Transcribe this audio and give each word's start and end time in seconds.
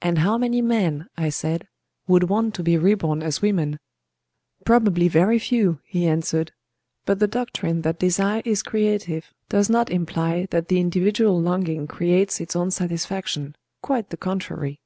"And 0.00 0.18
how 0.18 0.38
many 0.38 0.62
men," 0.62 1.08
I 1.16 1.30
said, 1.30 1.66
"would 2.06 2.28
want 2.30 2.54
to 2.54 2.62
be 2.62 2.78
reborn 2.78 3.24
as 3.24 3.42
women?" 3.42 3.80
"Probably 4.64 5.08
very 5.08 5.40
few," 5.40 5.80
he 5.84 6.06
answered. 6.06 6.52
"But 7.06 7.18
the 7.18 7.26
doctrine 7.26 7.82
that 7.82 7.98
desire 7.98 8.40
is 8.44 8.62
creative 8.62 9.34
does 9.48 9.68
not 9.68 9.90
imply 9.90 10.46
that 10.52 10.68
the 10.68 10.78
individual 10.78 11.42
longing 11.42 11.88
creates 11.88 12.40
its 12.40 12.54
own 12.54 12.70
satisfaction,—quite 12.70 14.10
the 14.10 14.16
contrary. 14.16 14.78